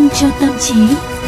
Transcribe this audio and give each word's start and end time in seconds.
Vitamin 0.00 0.10
cho 0.20 0.30
tâm 0.40 0.50
trí. 0.60 1.19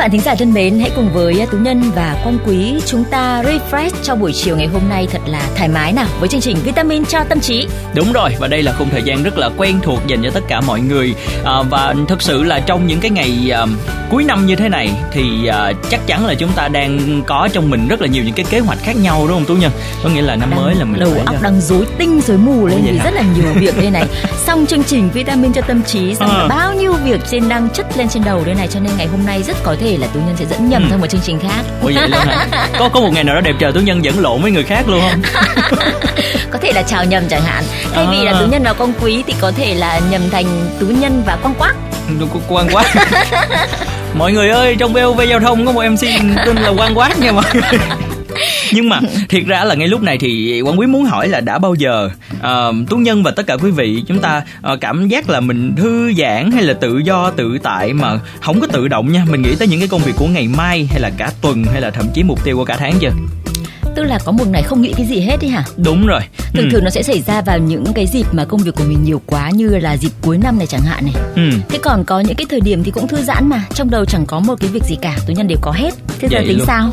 Bạn 0.00 0.10
thính 0.10 0.20
giả 0.20 0.34
thân 0.34 0.52
mến, 0.52 0.80
hãy 0.80 0.90
cùng 0.96 1.12
với 1.12 1.46
Tú 1.50 1.58
Nhân 1.58 1.82
và 1.94 2.20
Quang 2.22 2.38
Quý 2.46 2.74
chúng 2.86 3.04
ta 3.04 3.42
refresh 3.42 3.90
cho 4.02 4.14
buổi 4.16 4.32
chiều 4.32 4.56
ngày 4.56 4.66
hôm 4.66 4.82
nay 4.88 5.08
thật 5.12 5.18
là 5.26 5.48
thoải 5.56 5.68
mái 5.68 5.92
nào 5.92 6.06
với 6.20 6.28
chương 6.28 6.40
trình 6.40 6.56
Vitamin 6.64 7.04
cho 7.04 7.24
tâm 7.28 7.40
trí. 7.40 7.66
Đúng 7.94 8.12
rồi 8.12 8.30
và 8.38 8.48
đây 8.48 8.62
là 8.62 8.72
khung 8.78 8.90
thời 8.90 9.02
gian 9.02 9.22
rất 9.22 9.38
là 9.38 9.50
quen 9.56 9.80
thuộc 9.82 10.06
dành 10.06 10.22
cho 10.22 10.30
tất 10.30 10.40
cả 10.48 10.60
mọi 10.60 10.80
người 10.80 11.14
à, 11.44 11.62
và 11.70 11.94
thực 12.08 12.22
sự 12.22 12.42
là 12.42 12.60
trong 12.60 12.86
những 12.86 13.00
cái 13.00 13.10
ngày 13.10 13.50
à, 13.52 13.66
cuối 14.10 14.24
năm 14.24 14.46
như 14.46 14.56
thế 14.56 14.68
này 14.68 14.90
thì 15.12 15.46
à, 15.46 15.72
chắc 15.90 16.06
chắn 16.06 16.26
là 16.26 16.34
chúng 16.34 16.52
ta 16.52 16.68
đang 16.68 17.22
có 17.26 17.48
trong 17.52 17.70
mình 17.70 17.88
rất 17.88 18.00
là 18.00 18.06
nhiều 18.06 18.24
những 18.24 18.34
cái 18.34 18.46
kế 18.50 18.58
hoạch 18.58 18.78
khác 18.82 18.96
nhau 18.96 19.24
đúng 19.28 19.36
không 19.36 19.44
Tú 19.44 19.54
Nhân? 19.54 19.72
Có 20.02 20.08
nghĩa 20.08 20.22
là 20.22 20.36
năm 20.36 20.50
đang, 20.50 20.60
mới 20.60 20.74
là 20.74 20.84
mình 20.84 21.00
đầu 21.00 21.12
óc 21.26 21.42
đang 21.42 21.60
rối 21.60 21.86
tinh 21.98 22.20
rối 22.20 22.38
mù 22.38 22.66
lên 22.66 22.80
vì 22.84 22.98
hả? 22.98 23.04
rất 23.04 23.14
là 23.14 23.22
nhiều 23.36 23.52
việc 23.54 23.76
đây 23.76 23.90
này. 23.90 24.06
Xong 24.46 24.66
chương 24.66 24.84
trình 24.84 25.10
Vitamin 25.10 25.52
cho 25.52 25.60
tâm 25.60 25.82
trí 25.82 26.14
xong 26.14 26.30
À. 26.30 26.46
bao 26.48 26.74
nhiêu 26.74 26.92
việc 26.92 27.20
trên 27.30 27.48
đang 27.48 27.68
chất 27.70 27.86
lên 27.96 28.08
trên 28.08 28.24
đầu 28.24 28.42
đây 28.44 28.54
này 28.54 28.68
cho 28.68 28.80
nên 28.80 28.92
ngày 28.96 29.06
hôm 29.06 29.26
nay 29.26 29.42
rất 29.42 29.56
có 29.62 29.76
thể 29.80 29.89
là 29.96 30.06
Tú 30.06 30.20
Nhân 30.26 30.36
sẽ 30.38 30.44
dẫn 30.50 30.68
nhầm 30.68 30.82
Ừ. 30.82 30.86
sang 30.90 31.00
một 31.00 31.06
chương 31.06 31.20
trình 31.20 31.38
khác. 31.42 31.62
Ủa 31.82 31.90
vậy 31.94 32.08
luôn 32.08 32.20
hả? 32.20 32.46
Có 32.78 32.88
có 32.88 33.00
một 33.00 33.10
ngày 33.12 33.24
nào 33.24 33.34
đó 33.34 33.40
đẹp 33.40 33.54
trời 33.58 33.72
Tú 33.72 33.80
Nhân 33.80 34.04
dẫn 34.04 34.20
lộn 34.20 34.42
với 34.42 34.50
người 34.50 34.64
khác 34.64 34.88
luôn 34.88 35.00
không? 35.10 35.22
có 36.50 36.58
thể 36.62 36.72
là 36.72 36.82
chào 36.82 37.04
nhầm 37.04 37.22
chẳng 37.30 37.42
hạn. 37.42 37.64
Thay 37.94 38.06
vì 38.10 38.24
là 38.24 38.32
À. 38.32 38.40
Tú 38.40 38.46
Nhân 38.46 38.62
và 38.64 38.72
Quang 38.72 38.92
Quý 39.02 39.22
thì 39.26 39.34
có 39.40 39.52
thể 39.56 39.74
là 39.74 40.00
nhầm 40.10 40.22
thành 40.32 40.46
Tú 40.80 40.86
Nhân 40.86 41.22
và 41.26 41.36
Quang 41.42 41.54
Quác. 41.54 41.74
Quan 42.48 42.68
quá 42.72 42.84
Mọi 44.14 44.32
người 44.32 44.48
ơi 44.50 44.76
trong 44.78 44.92
VOV 44.92 45.20
Giao 45.28 45.40
thông 45.40 45.66
có 45.66 45.72
một 45.72 45.82
MC 45.90 46.00
tên 46.46 46.56
là 46.56 46.68
Quan 46.68 46.98
Quát 46.98 47.18
nha 47.18 47.32
mọi 47.32 47.44
người 47.54 47.62
nhưng 48.74 48.88
mà 48.88 49.00
thiệt 49.28 49.46
ra 49.46 49.64
là 49.64 49.74
ngay 49.74 49.88
lúc 49.88 50.02
này 50.02 50.18
thì 50.18 50.60
quan 50.60 50.78
quý 50.80 50.86
muốn 50.86 51.04
hỏi 51.04 51.28
là 51.28 51.40
đã 51.40 51.58
bao 51.58 51.74
giờ 51.74 52.10
uh, 52.36 52.88
tú 52.90 52.96
nhân 52.96 53.22
và 53.22 53.30
tất 53.30 53.46
cả 53.46 53.56
quý 53.56 53.70
vị 53.70 54.02
chúng 54.06 54.18
ta 54.18 54.42
ờ, 54.62 54.76
cảm 54.80 55.08
giác 55.08 55.28
là 55.30 55.40
mình 55.40 55.74
thư 55.76 56.12
giãn 56.18 56.50
hay 56.50 56.62
là 56.62 56.74
tự 56.74 56.98
do 56.98 57.30
tự 57.30 57.58
tại 57.62 57.92
mà 57.92 58.18
không 58.40 58.60
có 58.60 58.66
tự 58.66 58.88
động 58.88 59.12
nha 59.12 59.24
mình 59.30 59.42
nghĩ 59.42 59.54
tới 59.58 59.68
những 59.68 59.78
cái 59.80 59.88
công 59.88 60.00
việc 60.02 60.12
của 60.16 60.26
ngày 60.26 60.48
mai 60.48 60.88
hay 60.90 61.00
là 61.00 61.10
cả 61.16 61.32
tuần 61.42 61.64
hay 61.72 61.80
là 61.80 61.90
thậm 61.90 62.06
chí 62.14 62.22
mục 62.22 62.44
tiêu 62.44 62.56
của 62.56 62.64
cả 62.64 62.76
tháng 62.76 62.94
chưa 63.00 63.10
Tức 63.96 64.02
là 64.04 64.18
có 64.24 64.32
một 64.32 64.44
ngày 64.50 64.62
không 64.62 64.82
nghĩ 64.82 64.92
cái 64.96 65.06
gì 65.06 65.20
hết 65.20 65.36
đi 65.40 65.48
hả? 65.48 65.64
đúng 65.76 66.06
rồi 66.06 66.20
Thường 66.54 66.64
Ừ. 66.64 66.68
thường 66.72 66.84
nó 66.84 66.90
sẽ 66.90 67.02
xảy 67.02 67.22
ra 67.26 67.40
vào 67.40 67.58
những 67.58 67.84
cái 67.94 68.06
dịp 68.06 68.26
mà 68.32 68.44
công 68.44 68.60
việc 68.60 68.74
của 68.74 68.84
mình 68.88 69.04
nhiều 69.04 69.22
quá 69.26 69.50
như 69.50 69.68
là 69.68 69.96
dịp 69.96 70.10
cuối 70.22 70.38
năm 70.38 70.58
này 70.58 70.66
chẳng 70.66 70.80
hạn 70.82 71.04
này. 71.04 71.14
ừ. 71.36 71.42
Thế 71.68 71.78
còn 71.82 72.04
có 72.04 72.20
những 72.20 72.36
cái 72.36 72.46
thời 72.50 72.60
điểm 72.60 72.82
thì 72.84 72.90
cũng 72.90 73.08
thư 73.08 73.16
giãn 73.22 73.48
mà 73.48 73.62
Trong 73.74 73.90
đầu 73.90 74.04
chẳng 74.04 74.26
có 74.26 74.40
một 74.40 74.54
cái 74.60 74.70
việc 74.70 74.82
gì 74.84 74.96
cả 75.02 75.18
Tú 75.26 75.32
nhân 75.32 75.48
đều 75.48 75.58
có 75.60 75.70
hết 75.72 75.94
Thế 76.18 76.28
giờ 76.30 76.38
Vậy 76.38 76.46
tính 76.48 76.58
luôn. 76.58 76.66
sao 76.66 76.90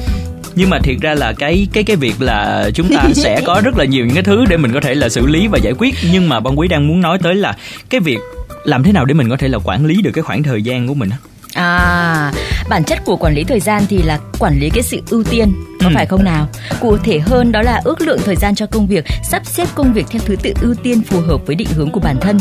nhưng 0.57 0.69
mà 0.69 0.79
thiệt 0.79 0.97
ra 1.01 1.13
là 1.13 1.33
cái 1.33 1.67
cái 1.73 1.83
cái 1.83 1.95
việc 1.95 2.21
là 2.21 2.69
chúng 2.73 2.89
ta 2.95 3.03
sẽ 3.13 3.41
có 3.45 3.61
rất 3.63 3.77
là 3.77 3.85
nhiều 3.85 4.05
những 4.05 4.15
cái 4.15 4.23
thứ 4.23 4.45
để 4.49 4.57
mình 4.57 4.73
có 4.73 4.81
thể 4.81 4.95
là 4.95 5.09
xử 5.09 5.25
lý 5.25 5.47
và 5.47 5.57
giải 5.57 5.73
quyết. 5.77 5.95
Nhưng 6.11 6.29
mà 6.29 6.39
bông 6.39 6.59
quý 6.59 6.67
đang 6.67 6.87
muốn 6.87 7.01
nói 7.01 7.17
tới 7.23 7.35
là 7.35 7.57
cái 7.89 8.01
việc 8.01 8.17
làm 8.63 8.83
thế 8.83 8.91
nào 8.91 9.05
để 9.05 9.13
mình 9.13 9.29
có 9.29 9.37
thể 9.37 9.47
là 9.47 9.59
quản 9.63 9.85
lý 9.85 10.01
được 10.01 10.11
cái 10.13 10.21
khoảng 10.21 10.43
thời 10.43 10.63
gian 10.63 10.87
của 10.87 10.93
mình 10.93 11.09
á? 11.09 11.17
À 11.53 12.31
Bản 12.69 12.83
chất 12.83 13.05
của 13.05 13.15
quản 13.17 13.33
lý 13.35 13.43
thời 13.43 13.59
gian 13.59 13.83
thì 13.89 13.97
là 13.97 14.19
quản 14.39 14.59
lý 14.59 14.69
cái 14.69 14.83
sự 14.83 15.01
ưu 15.09 15.23
tiên 15.23 15.53
Có 15.81 15.87
Ừ. 15.87 15.91
phải 15.95 16.05
không 16.05 16.23
nào 16.23 16.47
Cụ 16.81 16.97
thể 16.97 17.19
hơn 17.19 17.51
đó 17.51 17.61
là 17.61 17.81
ước 17.83 18.01
lượng 18.01 18.19
thời 18.25 18.35
gian 18.35 18.55
cho 18.55 18.65
công 18.65 18.87
việc 18.87 19.05
Sắp 19.31 19.45
xếp 19.45 19.67
công 19.75 19.93
việc 19.93 20.05
theo 20.09 20.21
thứ 20.25 20.35
tự 20.35 20.53
ưu 20.61 20.75
tiên 20.83 21.01
phù 21.01 21.19
hợp 21.19 21.41
với 21.45 21.55
định 21.55 21.67
hướng 21.75 21.91
của 21.91 21.99
bản 21.99 22.17
thân 22.21 22.37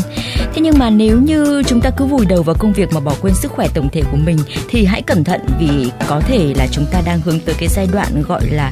Thế 0.53 0.61
nhưng 0.61 0.79
mà 0.79 0.89
nếu 0.89 1.21
như 1.21 1.63
chúng 1.67 1.81
ta 1.81 1.89
cứ 1.89 2.05
vùi 2.05 2.25
đầu 2.25 2.43
vào 2.43 2.55
công 2.59 2.73
việc 2.73 2.93
mà 2.93 2.99
bỏ 2.99 3.13
quên 3.21 3.33
sức 3.35 3.51
khỏe 3.51 3.67
tổng 3.73 3.89
thể 3.89 4.01
của 4.11 4.17
mình 4.17 4.37
Thì 4.69 4.85
hãy 4.85 5.01
cẩn 5.01 5.23
thận 5.23 5.41
vì 5.59 5.91
có 6.07 6.19
thể 6.19 6.53
là 6.57 6.67
chúng 6.71 6.85
ta 6.91 7.01
đang 7.05 7.19
hướng 7.21 7.39
tới 7.39 7.55
cái 7.59 7.69
giai 7.69 7.87
đoạn 7.93 8.21
gọi 8.27 8.41
là 8.49 8.71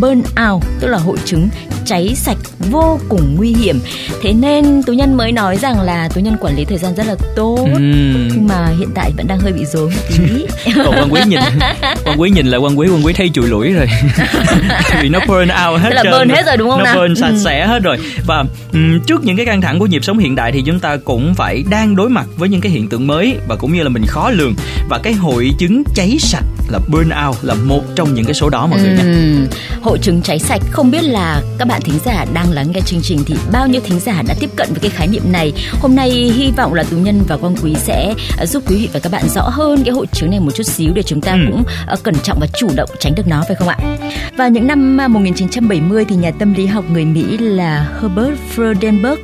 burn 0.00 0.22
out 0.50 0.62
Tức 0.80 0.88
là 0.88 0.98
hội 0.98 1.16
chứng 1.24 1.48
cháy 1.84 2.12
sạch 2.16 2.36
vô 2.70 2.98
cùng 3.08 3.34
nguy 3.36 3.52
hiểm 3.54 3.80
Thế 4.22 4.32
nên 4.32 4.82
Tú 4.82 4.92
Nhân 4.92 5.16
mới 5.16 5.32
nói 5.32 5.56
rằng 5.56 5.80
là 5.80 6.08
Tú 6.14 6.20
Nhân 6.20 6.36
quản 6.40 6.56
lý 6.56 6.64
thời 6.64 6.78
gian 6.78 6.94
rất 6.94 7.06
là 7.06 7.14
tốt 7.36 7.56
Ừm. 7.72 8.28
nhưng 8.28 8.46
mà 8.48 8.68
hiện 8.78 8.88
tại 8.94 9.12
vẫn 9.16 9.26
đang 9.26 9.38
hơi 9.40 9.52
bị 9.52 9.64
rối 9.64 9.90
một 9.90 10.02
tí 10.18 10.46
còn 10.84 10.94
quan 10.94 11.12
quý 11.12 11.20
nhìn 11.28 11.40
quan 12.04 12.20
quý 12.20 12.30
nhìn 12.30 12.46
là 12.46 12.58
quan 12.58 12.78
quý 12.78 12.88
quan 12.88 13.06
quý 13.06 13.12
thấy 13.12 13.30
chùi 13.34 13.46
lũi 13.48 13.72
rồi 13.72 13.86
vì 15.02 15.08
nó 15.08 15.18
burn 15.28 15.48
out 15.66 15.80
hết 15.80 15.90
Tức 15.90 15.94
là 15.94 16.02
trơn 16.02 16.12
burn 16.12 16.28
hết 16.30 16.46
rồi 16.46 16.56
đúng 16.56 16.70
không 16.70 16.78
nó 16.78 16.84
nào? 16.84 16.94
burn 16.96 17.14
sạch 17.16 17.28
Ừ. 17.32 17.38
sẽ 17.44 17.66
hết 17.66 17.82
rồi 17.82 17.98
và 18.26 18.44
ừm, 18.72 19.00
trước 19.06 19.24
những 19.24 19.36
cái 19.36 19.46
căng 19.46 19.60
thẳng 19.60 19.78
của 19.78 19.86
nhịp 19.86 20.04
sống 20.04 20.18
hiện 20.18 20.34
đại 20.34 20.52
thì 20.52 20.62
chúng 20.66 20.80
ta 20.80 20.96
cũng 21.04 21.34
phải 21.34 21.64
đang 21.70 21.96
đối 21.96 22.08
mặt 22.08 22.26
với 22.36 22.48
những 22.48 22.60
cái 22.60 22.72
hiện 22.72 22.88
tượng 22.88 23.06
mới 23.06 23.36
và 23.48 23.56
cũng 23.56 23.72
như 23.72 23.82
là 23.82 23.88
mình 23.88 24.06
khó 24.06 24.30
lường 24.30 24.54
và 24.88 24.98
cái 25.02 25.12
hội 25.12 25.50
chứng 25.58 25.82
cháy 25.94 26.16
sạch 26.20 26.44
là 26.72 26.78
burn 26.88 27.10
out 27.26 27.36
là 27.42 27.54
một 27.54 27.82
trong 27.96 28.14
những 28.14 28.24
cái 28.24 28.34
số 28.34 28.50
đó 28.50 28.66
mọi 28.66 28.80
người 28.80 28.96
Ừm, 28.98 29.46
hội 29.82 29.98
chứng 30.02 30.22
cháy 30.22 30.38
sạch 30.38 30.60
không 30.70 30.90
biết 30.90 31.02
là 31.04 31.42
các 31.58 31.68
bạn 31.68 31.80
thính 31.80 31.98
giả 32.04 32.24
đang 32.34 32.50
lắng 32.52 32.72
nghe 32.74 32.80
chương 32.80 33.02
trình 33.02 33.18
thì 33.26 33.34
bao 33.52 33.66
nhiêu 33.68 33.80
thính 33.84 34.00
giả 34.00 34.22
đã 34.28 34.34
tiếp 34.40 34.50
cận 34.56 34.68
với 34.70 34.78
cái 34.80 34.90
khái 34.90 35.06
niệm 35.06 35.22
này? 35.32 35.52
Hôm 35.80 35.94
nay 35.96 36.10
hy 36.10 36.50
vọng 36.56 36.74
là 36.74 36.82
tú 36.82 36.96
nhân 36.96 37.22
và 37.28 37.36
quang 37.36 37.54
quý 37.62 37.74
sẽ 37.78 38.14
ờ, 38.38 38.46
giúp 38.46 38.62
quý 38.70 38.76
vị 38.76 38.88
và 38.92 39.00
các 39.00 39.12
bạn 39.12 39.28
rõ 39.28 39.42
hơn 39.48 39.82
cái 39.84 39.94
hội 39.94 40.06
chứng 40.12 40.30
này 40.30 40.40
một 40.40 40.50
chút 40.54 40.62
xíu 40.66 40.92
để 40.94 41.02
chúng 41.02 41.20
ta 41.20 41.32
Ừ. 41.32 41.38
cũng 41.50 41.62
ờ, 41.86 41.96
cẩn 42.02 42.14
trọng 42.22 42.38
và 42.40 42.46
chủ 42.56 42.68
động 42.76 42.90
tránh 43.00 43.14
được 43.14 43.26
nó 43.26 43.42
phải 43.48 43.56
không 43.56 43.68
ạ? 43.68 43.76
Vào 44.36 44.48
những 44.48 44.66
năm 44.66 45.00
à, 45.00 45.08
1970 45.08 46.04
thì 46.08 46.16
nhà 46.16 46.30
tâm 46.38 46.54
lý 46.54 46.66
học 46.66 46.84
người 46.92 47.04
Mỹ 47.04 47.38
là 47.38 47.88
Herbert 48.02 48.38
Freudenberg 48.56 49.16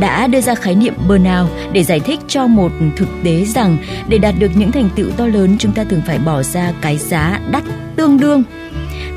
đã 0.00 0.26
đưa 0.26 0.40
ra 0.40 0.54
khái 0.54 0.74
niệm 0.74 0.94
burnout 1.08 1.48
để 1.72 1.84
giải 1.84 2.00
thích 2.00 2.20
cho 2.28 2.46
một 2.46 2.72
thực 2.96 3.08
tế 3.24 3.44
rằng 3.44 3.76
để 4.08 4.18
đạt 4.18 4.34
được 4.38 4.50
những 4.54 4.72
thành 4.72 4.88
tựu 4.96 5.10
to 5.16 5.26
lớn, 5.26 5.56
chúng 5.58 5.72
ta 5.72 5.84
thường 5.84 6.02
phải 6.06 6.18
bỏ 6.18 6.42
ra 6.42 6.72
cái 6.80 6.98
giá 6.98 7.40
đắt 7.50 7.62
tương 7.96 8.20
đương. 8.20 8.42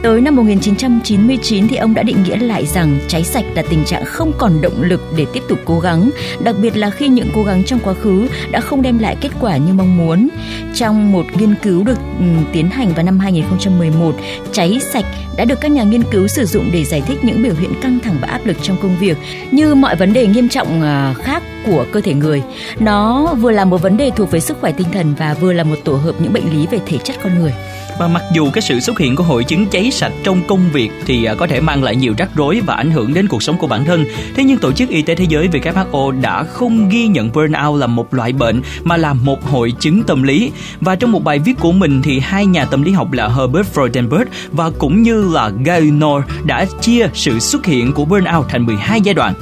Tới 0.03 0.21
năm 0.21 0.35
1999 0.35 1.67
thì 1.67 1.75
ông 1.75 1.93
đã 1.93 2.03
định 2.03 2.23
nghĩa 2.23 2.37
lại 2.37 2.65
rằng 2.65 2.99
cháy 3.07 3.23
sạch 3.23 3.45
là 3.55 3.63
tình 3.69 3.85
trạng 3.85 4.05
không 4.05 4.31
còn 4.37 4.61
động 4.61 4.81
lực 4.81 5.01
để 5.17 5.25
tiếp 5.33 5.43
tục 5.47 5.59
cố 5.65 5.79
gắng, 5.79 6.09
đặc 6.43 6.55
biệt 6.61 6.77
là 6.77 6.89
khi 6.89 7.07
những 7.07 7.29
cố 7.35 7.43
gắng 7.43 7.63
trong 7.63 7.79
quá 7.83 7.93
khứ 7.93 8.27
đã 8.51 8.59
không 8.59 8.81
đem 8.81 8.99
lại 8.99 9.17
kết 9.21 9.29
quả 9.39 9.57
như 9.57 9.73
mong 9.73 9.97
muốn. 9.97 10.29
Trong 10.75 11.11
một 11.11 11.25
nghiên 11.37 11.55
cứu 11.63 11.83
được 11.83 11.97
ừ, 12.19 12.25
tiến 12.53 12.69
hành 12.69 12.93
vào 12.93 13.05
năm 13.05 13.19
2011, 13.19 14.15
cháy 14.51 14.79
sạch 14.93 15.05
đã 15.37 15.45
được 15.45 15.61
các 15.61 15.71
nhà 15.71 15.83
nghiên 15.83 16.03
cứu 16.03 16.27
sử 16.27 16.45
dụng 16.45 16.69
để 16.73 16.83
giải 16.83 17.01
thích 17.07 17.19
những 17.23 17.43
biểu 17.43 17.53
hiện 17.59 17.73
căng 17.81 17.99
thẳng 18.03 18.17
và 18.21 18.27
áp 18.27 18.41
lực 18.45 18.57
trong 18.61 18.77
công 18.81 18.97
việc 18.99 19.17
như 19.51 19.75
mọi 19.75 19.95
vấn 19.95 20.13
đề 20.13 20.27
nghiêm 20.27 20.49
trọng 20.49 20.81
à, 20.81 21.13
khác 21.23 21.43
của 21.65 21.85
cơ 21.91 22.01
thể 22.01 22.13
người. 22.13 22.43
Nó 22.79 23.33
vừa 23.33 23.51
là 23.51 23.65
một 23.65 23.81
vấn 23.81 23.97
đề 23.97 24.11
thuộc 24.15 24.31
về 24.31 24.39
sức 24.39 24.57
khỏe 24.61 24.71
tinh 24.71 24.87
thần 24.93 25.13
và 25.17 25.33
vừa 25.33 25.53
là 25.53 25.63
một 25.63 25.75
tổ 25.83 25.93
hợp 25.93 26.15
những 26.19 26.33
bệnh 26.33 26.51
lý 26.51 26.67
về 26.67 26.79
thể 26.85 26.97
chất 27.03 27.15
con 27.23 27.39
người. 27.39 27.53
Và 27.99 28.07
mặc 28.07 28.23
dù 28.33 28.49
cái 28.51 28.61
sự 28.61 28.79
xuất 28.79 28.99
hiện 28.99 29.15
của 29.15 29.23
hội 29.23 29.43
chứng 29.43 29.65
cháy 29.67 29.91
sạch 29.91 30.11
trong 30.23 30.41
công 30.47 30.69
việc 30.73 30.91
thì 31.05 31.25
à, 31.25 31.33
có 31.33 31.47
thể 31.47 31.59
mang 31.61 31.83
lại 31.83 31.95
nhiều 31.95 32.13
rắc 32.17 32.29
rối 32.35 32.61
và 32.65 32.73
ảnh 32.73 32.91
hưởng 32.91 33.13
đến 33.13 33.27
cuộc 33.27 33.43
sống 33.43 33.57
của 33.57 33.67
bản 33.67 33.85
thân, 33.85 34.05
thế 34.35 34.43
nhưng 34.43 34.57
Tổ 34.57 34.71
chức 34.71 34.89
Y 34.89 35.01
tế 35.01 35.15
Thế 35.15 35.25
giới 35.29 35.47
WHO 35.47 36.21
đã 36.21 36.43
không 36.43 36.89
ghi 36.89 37.07
nhận 37.07 37.31
burnout 37.31 37.79
là 37.79 37.87
một 37.87 38.13
loại 38.13 38.33
bệnh 38.33 38.61
mà 38.83 38.97
là 38.97 39.13
một 39.13 39.43
hội 39.43 39.73
chứng 39.79 40.03
tâm 40.03 40.23
lý. 40.23 40.51
Và 40.81 40.95
trong 40.95 41.11
một 41.11 41.23
bài 41.23 41.39
viết 41.39 41.59
của 41.59 41.71
mình 41.71 42.01
thì 42.01 42.19
hai 42.19 42.45
nhà 42.45 42.65
tâm 42.65 42.83
lý 42.83 42.91
học 42.91 43.11
là 43.11 43.27
Herbert 43.27 43.67
Freudenberg 43.73 44.25
và 44.51 44.69
cũng 44.77 45.01
như 45.01 45.29
là 45.33 45.51
Gaynor 45.65 46.23
đã 46.45 46.65
chia 46.81 47.09
sự 47.13 47.39
xuất 47.39 47.65
hiện 47.65 47.93
của 47.93 48.05
burnout 48.05 48.45
thành 48.49 48.65
12 48.65 49.01
giai 49.01 49.13
đoạn. 49.13 49.33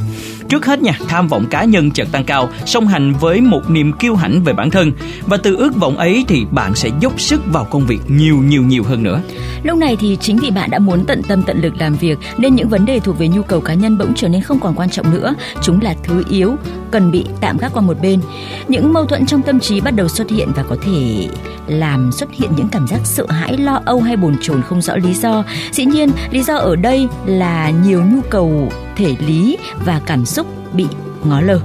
Trước 0.49 0.65
hết 0.65 0.81
nha, 0.81 0.99
tham 1.07 1.27
vọng 1.27 1.45
cá 1.49 1.63
nhân 1.63 1.91
chợt 1.91 2.07
tăng 2.11 2.23
cao, 2.23 2.49
song 2.65 2.87
hành 2.87 3.13
với 3.13 3.41
một 3.41 3.69
niềm 3.69 3.93
kiêu 3.93 4.15
hãnh 4.15 4.43
về 4.43 4.53
bản 4.53 4.69
thân 4.69 4.91
và 5.25 5.37
từ 5.37 5.55
ước 5.55 5.75
vọng 5.75 5.97
ấy 5.97 6.25
thì 6.27 6.45
bạn 6.51 6.75
sẽ 6.75 6.89
dốc 6.99 7.19
sức 7.19 7.41
vào 7.45 7.65
công 7.65 7.85
việc 7.85 7.99
nhiều 8.07 8.37
nhiều 8.37 8.63
nhiều 8.63 8.83
hơn 8.83 9.03
nữa. 9.03 9.21
Lúc 9.63 9.77
này 9.77 9.97
thì 9.99 10.17
chính 10.21 10.37
vì 10.37 10.51
bạn 10.51 10.69
đã 10.69 10.79
muốn 10.79 11.05
tận 11.05 11.23
tâm 11.23 11.43
tận 11.43 11.61
lực 11.61 11.73
làm 11.79 11.95
việc 11.95 12.19
nên 12.37 12.55
những 12.55 12.69
vấn 12.69 12.85
đề 12.85 12.99
thuộc 12.99 13.19
về 13.19 13.27
nhu 13.27 13.41
cầu 13.41 13.61
cá 13.61 13.73
nhân 13.73 13.97
bỗng 13.97 14.13
trở 14.15 14.27
nên 14.27 14.41
không 14.41 14.59
còn 14.59 14.73
quan 14.75 14.89
trọng 14.89 15.11
nữa. 15.11 15.35
Chúng 15.61 15.81
là 15.81 15.95
thứ 16.03 16.23
yếu, 16.29 16.55
cần 16.91 17.11
bị 17.11 17.25
tạm 17.41 17.57
gác 17.57 17.73
qua 17.73 17.81
một 17.81 17.97
bên. 18.01 18.21
Những 18.67 18.93
mâu 18.93 19.05
thuẫn 19.05 19.25
trong 19.25 19.41
tâm 19.41 19.59
trí 19.59 19.81
bắt 19.81 19.91
đầu 19.91 20.07
xuất 20.07 20.29
hiện 20.29 20.51
và 20.55 20.63
có 20.63 20.77
thể 20.85 21.27
làm 21.67 22.11
xuất 22.11 22.31
hiện 22.31 22.49
những 22.57 22.67
cảm 22.67 22.87
giác 22.87 22.99
sợ 23.03 23.25
hãi, 23.29 23.57
lo 23.57 23.81
âu 23.85 24.01
hay 24.01 24.17
bồn 24.17 24.35
chồn 24.41 24.61
không 24.61 24.81
rõ 24.81 24.95
lý 24.95 25.13
do. 25.13 25.43
Dĩ 25.71 25.85
nhiên, 25.85 26.09
lý 26.31 26.43
do 26.43 26.55
ở 26.55 26.75
đây 26.75 27.07
là 27.25 27.69
nhiều 27.69 28.03
nhu 28.03 28.21
cầu 28.29 28.71
thể 28.95 29.15
lý 29.27 29.57
và 29.85 30.01
cảm 30.05 30.25
xúc 30.25 30.47
bị 30.73 30.85
ngó 31.23 31.41
lơ. 31.41 31.59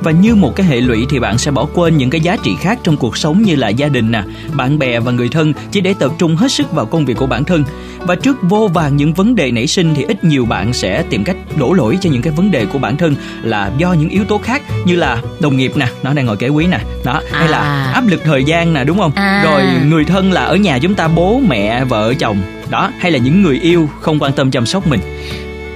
Và 0.00 0.10
như 0.10 0.34
một 0.34 0.56
cái 0.56 0.66
hệ 0.66 0.80
lụy 0.80 1.06
thì 1.10 1.18
bạn 1.18 1.38
sẽ 1.38 1.50
bỏ 1.50 1.66
quên 1.74 1.96
những 1.96 2.10
cái 2.10 2.20
giá 2.20 2.36
trị 2.42 2.56
khác 2.60 2.78
trong 2.82 2.96
cuộc 2.96 3.16
sống 3.16 3.42
như 3.42 3.56
là 3.56 3.68
gia 3.68 3.88
đình 3.88 4.10
nè, 4.10 4.22
bạn 4.52 4.78
bè 4.78 5.00
và 5.00 5.12
người 5.12 5.28
thân 5.28 5.52
chỉ 5.70 5.80
để 5.80 5.94
tập 5.98 6.12
trung 6.18 6.36
hết 6.36 6.52
sức 6.52 6.72
vào 6.72 6.86
công 6.86 7.04
việc 7.04 7.16
của 7.16 7.26
bản 7.26 7.44
thân. 7.44 7.64
Và 7.98 8.14
trước 8.14 8.36
vô 8.42 8.68
vàng 8.74 8.96
những 8.96 9.12
vấn 9.12 9.34
đề 9.34 9.50
nảy 9.50 9.66
sinh 9.66 9.94
thì 9.94 10.02
ít 10.02 10.24
nhiều 10.24 10.44
bạn 10.44 10.72
sẽ 10.72 11.02
tìm 11.10 11.24
cách 11.24 11.36
đổ 11.56 11.72
lỗi 11.72 11.98
cho 12.00 12.10
những 12.10 12.22
cái 12.22 12.32
vấn 12.32 12.50
đề 12.50 12.66
của 12.66 12.78
bản 12.78 12.96
thân 12.96 13.14
là 13.42 13.70
do 13.78 13.92
những 13.92 14.08
yếu 14.08 14.24
tố 14.24 14.38
khác 14.38 14.62
như 14.84 14.96
là 14.96 15.22
đồng 15.40 15.56
nghiệp 15.56 15.72
nè, 15.76 15.86
nó 16.02 16.12
đang 16.12 16.26
ngồi 16.26 16.36
kế 16.36 16.48
quý 16.48 16.66
nè, 16.66 16.80
đó, 17.04 17.20
hay 17.32 17.48
là 17.48 17.58
À. 17.58 17.92
áp 17.94 18.06
lực 18.06 18.22
thời 18.24 18.44
gian 18.44 18.74
nè 18.74 18.84
đúng 18.84 18.98
không? 18.98 19.12
À. 19.14 19.42
Rồi 19.44 19.62
người 19.86 20.04
thân 20.04 20.32
là 20.32 20.44
ở 20.44 20.56
nhà 20.56 20.78
chúng 20.78 20.94
ta 20.94 21.08
bố 21.08 21.40
mẹ 21.48 21.84
vợ 21.84 22.14
chồng 22.14 22.42
đó 22.70 22.90
hay 22.98 23.10
là 23.10 23.18
những 23.18 23.42
người 23.42 23.58
yêu 23.60 23.88
không 24.00 24.18
quan 24.18 24.32
tâm 24.32 24.50
chăm 24.50 24.66
sóc 24.66 24.86
mình 24.86 25.00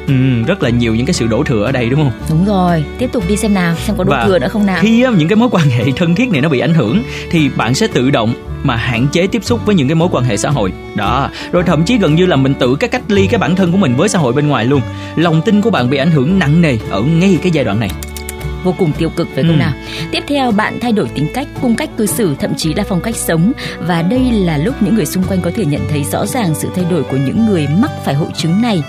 ừ, 0.07 0.15
rất 0.47 0.63
là 0.63 0.71
nhiều 0.71 0.95
những 0.95 1.07
cái 1.07 1.15
sự 1.15 1.27
đổ 1.27 1.43
thừa 1.45 1.65
ở 1.65 1.73
đây 1.73 1.89
đúng 1.89 2.01
không? 2.01 2.13
Đúng 2.31 2.45
rồi, 2.45 2.85
tiếp 2.99 3.11
tục 3.13 3.25
đi 3.29 3.37
xem 3.37 3.55
nào, 3.55 3.75
xem 3.77 3.97
có 3.97 4.05
đổ 4.05 4.11
Và 4.11 4.25
thừa 4.25 4.39
nữa 4.39 4.49
không 4.51 4.67
nào. 4.67 4.79
khi 4.81 5.05
những 5.19 5.29
cái 5.29 5.37
mối 5.37 5.49
quan 5.53 5.71
hệ 5.71 5.85
thân 5.97 6.15
thiết 6.15 6.31
này 6.31 6.41
nó 6.41 6.49
bị 6.49 6.59
ảnh 6.59 6.75
hưởng 6.75 7.03
thì 7.31 7.49
bạn 7.57 7.75
sẽ 7.75 7.87
tự 7.87 8.11
động 8.11 8.35
mà 8.63 8.77
hạn 8.77 9.07
chế 9.13 9.27
tiếp 9.27 9.45
xúc 9.45 9.61
với 9.67 9.75
những 9.75 9.89
cái 9.89 9.95
mối 9.95 10.09
quan 10.13 10.25
hệ 10.25 10.37
xã 10.37 10.51
hội. 10.51 10.73
Đó. 10.95 11.31
Rồi 11.53 11.63
thậm 11.63 11.85
chí 11.85 11.99
gần 11.99 12.15
như 12.15 12.27
là 12.27 12.37
mình 12.37 12.55
tự 12.55 12.77
cái 12.77 12.89
cách 12.89 13.03
ly 13.09 13.27
cái 13.27 13.39
bản 13.39 13.57
thân 13.57 13.73
của 13.73 13.79
mình 13.79 13.97
với 13.97 14.09
xã 14.09 14.19
hội 14.19 14.33
bên 14.33 14.49
ngoài 14.49 14.65
luôn. 14.65 14.81
Lòng 15.17 15.43
tin 15.45 15.61
của 15.61 15.71
bạn 15.71 15.91
bị 15.91 15.99
ảnh 15.99 16.11
hưởng 16.11 16.39
nặng 16.39 16.61
nề 16.61 16.79
ở 16.91 17.03
ngay 17.03 17.39
cái 17.43 17.53
giai 17.53 17.65
đoạn 17.65 17.81
này 17.81 17.91
vô 18.64 18.75
cùng 18.79 18.93
tiêu 18.93 19.11
cực 19.17 19.29
phải 19.35 19.44
không 19.44 19.53
ừ. 19.53 19.59
nào? 19.59 19.73
Tiếp 20.12 20.25
theo 20.29 20.50
bạn 20.50 20.79
thay 20.81 20.93
đổi 20.93 21.09
tính 21.14 21.26
cách 21.35 21.49
cung 21.61 21.76
cách 21.76 21.91
cư 21.97 22.06
xử 22.06 22.35
thậm 22.38 22.55
chí 22.55 22.75
là 22.75 22.85
phong 22.88 23.00
cách 23.00 23.17
sống. 23.17 23.53
Và 23.81 24.03
đây 24.03 24.32
là 24.32 24.56
lúc 24.56 24.82
những 24.82 24.94
người 24.94 25.06
xung 25.06 25.25
quanh 25.25 25.41
có 25.41 25.50
thể 25.55 25.64
nhận 25.64 25.81
thấy 25.91 26.05
rõ 26.05 26.26
ràng 26.26 26.55
sự 26.55 26.69
thay 26.75 26.85
đổi 26.91 27.03
của 27.03 27.17
những 27.17 27.47
người 27.47 27.67
mắc 27.81 27.91
phải 28.05 28.14
hội 28.14 28.29
chứng 28.37 28.62
này. 28.62 28.82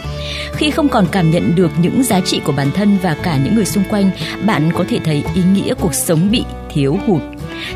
Khi 0.53 0.71
không 0.71 0.89
còn 0.89 1.05
cảm 1.11 1.31
nhận 1.31 1.55
được 1.55 1.71
những 1.81 2.03
giá 2.03 2.19
trị 2.19 2.41
của 2.45 2.51
bản 2.51 2.71
thân 2.71 2.97
và 3.01 3.15
cả 3.23 3.37
những 3.37 3.55
người 3.55 3.65
xung 3.65 3.83
quanh 3.89 4.11
bạn 4.45 4.71
có 4.77 4.85
thể 4.89 4.99
thấy 5.03 5.23
ý 5.35 5.41
nghĩa 5.53 5.73
cuộc 5.73 5.93
sống 5.93 6.31
bị 6.31 6.43
thiếu 6.69 6.99
hụt 7.07 7.21